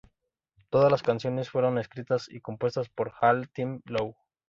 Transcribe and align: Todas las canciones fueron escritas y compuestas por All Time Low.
Todas 0.71 0.91
las 0.91 1.03
canciones 1.03 1.51
fueron 1.51 1.77
escritas 1.77 2.27
y 2.27 2.41
compuestas 2.41 2.89
por 2.89 3.13
All 3.21 3.51
Time 3.51 3.81
Low. 3.85 4.15